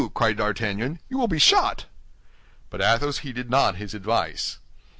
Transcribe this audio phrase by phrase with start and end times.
[0.15, 1.85] cried D'Artagnan, "you will be shot."
[2.71, 4.57] But Athos heeded not his advice.